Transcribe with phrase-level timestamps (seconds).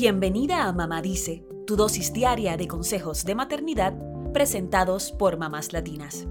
[0.00, 3.94] Bienvenida a Mamá Dice, tu dosis diaria de consejos de maternidad
[4.32, 6.28] presentados por mamás latinas.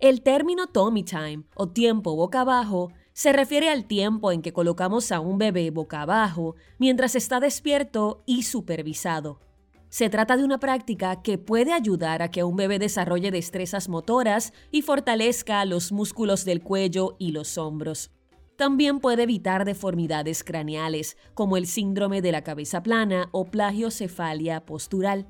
[0.00, 5.12] El término tummy time o tiempo boca abajo se refiere al tiempo en que colocamos
[5.12, 9.40] a un bebé boca abajo mientras está despierto y supervisado.
[9.92, 14.54] Se trata de una práctica que puede ayudar a que un bebé desarrolle destrezas motoras
[14.70, 18.10] y fortalezca los músculos del cuello y los hombros.
[18.56, 25.26] También puede evitar deformidades craneales, como el síndrome de la cabeza plana o plagiocefalia postural.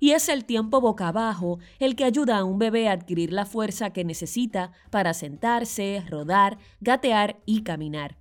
[0.00, 3.46] Y es el tiempo boca abajo el que ayuda a un bebé a adquirir la
[3.46, 8.19] fuerza que necesita para sentarse, rodar, gatear y caminar.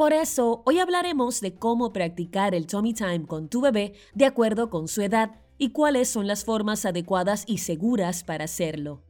[0.00, 4.70] Por eso, hoy hablaremos de cómo practicar el tummy time con tu bebé de acuerdo
[4.70, 9.02] con su edad y cuáles son las formas adecuadas y seguras para hacerlo.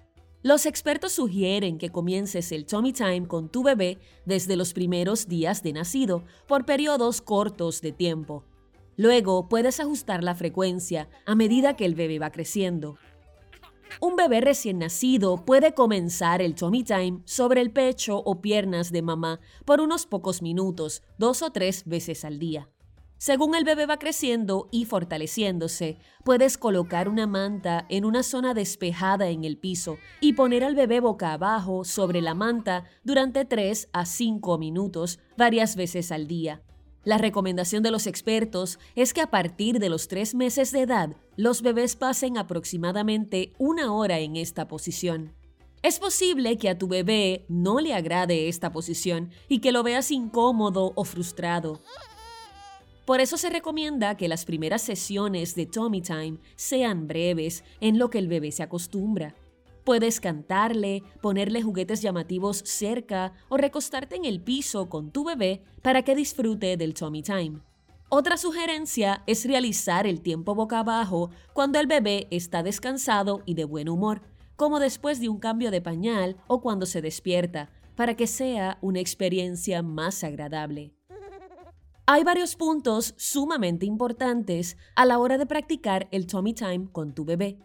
[0.42, 5.62] Los expertos sugieren que comiences el tummy time con tu bebé desde los primeros días
[5.62, 8.42] de nacido, por periodos cortos de tiempo.
[8.96, 12.96] Luego puedes ajustar la frecuencia a medida que el bebé va creciendo.
[13.98, 19.02] Un bebé recién nacido puede comenzar el tummy time sobre el pecho o piernas de
[19.02, 22.68] mamá por unos pocos minutos, dos o tres veces al día.
[23.18, 29.28] Según el bebé va creciendo y fortaleciéndose, puedes colocar una manta en una zona despejada
[29.28, 34.06] en el piso y poner al bebé boca abajo sobre la manta durante 3 a
[34.06, 36.62] 5 minutos varias veces al día.
[37.02, 41.16] La recomendación de los expertos es que a partir de los tres meses de edad,
[41.36, 45.32] los bebés pasen aproximadamente una hora en esta posición.
[45.82, 50.10] Es posible que a tu bebé no le agrade esta posición y que lo veas
[50.10, 51.80] incómodo o frustrado.
[53.06, 58.10] Por eso se recomienda que las primeras sesiones de Tommy Time sean breves en lo
[58.10, 59.34] que el bebé se acostumbra.
[59.90, 66.02] Puedes cantarle, ponerle juguetes llamativos cerca o recostarte en el piso con tu bebé para
[66.02, 67.58] que disfrute del tummy time.
[68.08, 73.64] Otra sugerencia es realizar el tiempo boca abajo cuando el bebé está descansado y de
[73.64, 74.22] buen humor,
[74.54, 79.00] como después de un cambio de pañal o cuando se despierta, para que sea una
[79.00, 80.94] experiencia más agradable.
[82.06, 87.24] Hay varios puntos sumamente importantes a la hora de practicar el tummy time con tu
[87.24, 87.58] bebé.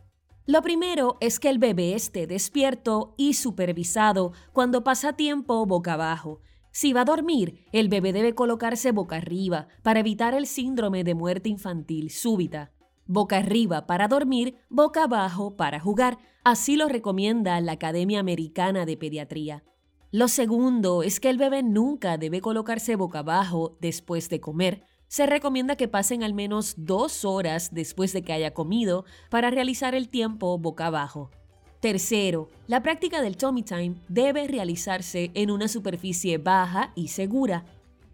[0.47, 6.39] Lo primero es que el bebé esté despierto y supervisado cuando pasa tiempo boca abajo.
[6.72, 11.16] Si va a dormir, el bebé debe colocarse boca arriba para evitar el síndrome de
[11.16, 12.72] muerte infantil súbita.
[13.07, 16.19] Boca arriba para dormir, boca abajo para jugar.
[16.44, 19.63] Así lo recomienda la Academia Americana de Pediatría.
[20.11, 24.84] Lo segundo es que el bebé nunca debe colocarse boca abajo después de comer
[25.16, 29.96] se recomienda que pasen al menos dos horas después de que haya comido para realizar
[29.96, 31.31] el tiempo boca abajo.
[31.80, 37.64] Tercero, la práctica del tummy time debe realizarse en una superficie baja y segura.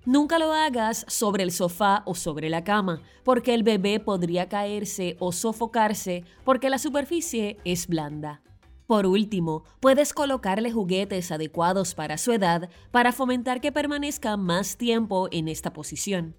[0.06, 5.16] Nunca lo hagas sobre el sofá o sobre la cama, porque el bebé podría caerse
[5.18, 8.44] o sofocarse porque la superficie es blanda.
[8.86, 15.30] Por último, puedes colocarle juguetes adecuados para su edad para fomentar que permanezca más tiempo
[15.32, 16.36] en esta posición.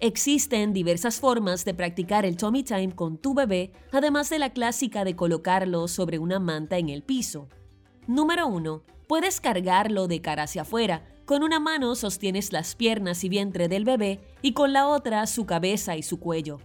[0.00, 5.02] Existen diversas formas de practicar el tummy time con tu bebé, además de la clásica
[5.02, 7.48] de colocarlo sobre una manta en el piso.
[8.06, 8.84] Número 1.
[9.08, 11.02] Puedes cargarlo de cara hacia afuera.
[11.24, 15.46] Con una mano sostienes las piernas y vientre del bebé y con la otra su
[15.46, 16.60] cabeza y su cuello.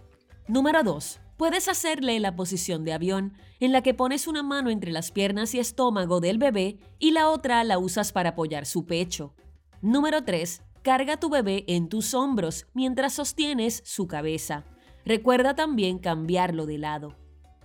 [0.46, 1.20] Número 2.
[1.36, 5.54] Puedes hacerle la posición de avión, en la que pones una mano entre las piernas
[5.54, 9.34] y estómago del bebé y la otra la usas para apoyar su pecho.
[9.82, 10.62] Número 3.
[10.84, 14.66] Carga tu bebé en tus hombros mientras sostienes su cabeza.
[15.06, 17.16] Recuerda también cambiarlo de lado.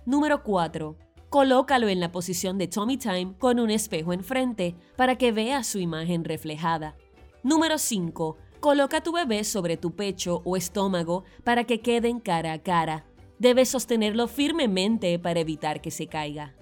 [0.06, 0.96] Número 4.
[1.28, 5.80] Colócalo en la posición de tummy time con un espejo enfrente para que vea su
[5.80, 6.96] imagen reflejada.
[7.42, 8.38] Número 5.
[8.58, 13.04] Coloca tu bebé sobre tu pecho o estómago para que queden cara a cara.
[13.38, 16.54] Debes sostenerlo firmemente para evitar que se caiga.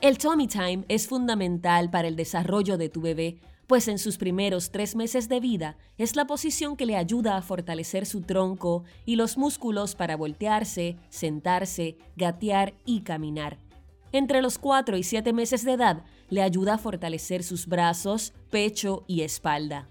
[0.00, 4.70] El tummy time es fundamental para el desarrollo de tu bebé pues en sus primeros
[4.70, 9.16] tres meses de vida es la posición que le ayuda a fortalecer su tronco y
[9.16, 13.58] los músculos para voltearse, sentarse, gatear y caminar.
[14.12, 19.04] Entre los cuatro y siete meses de edad le ayuda a fortalecer sus brazos, pecho
[19.06, 19.88] y espalda.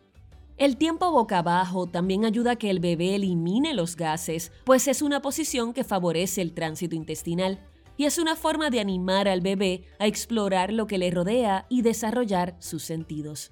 [0.55, 5.01] El tiempo boca abajo también ayuda a que el bebé elimine los gases, pues es
[5.01, 7.59] una posición que favorece el tránsito intestinal
[7.97, 11.81] y es una forma de animar al bebé a explorar lo que le rodea y
[11.81, 13.51] desarrollar sus sentidos.